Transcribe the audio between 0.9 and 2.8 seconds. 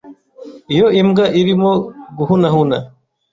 imbwa irimo guhunahuna,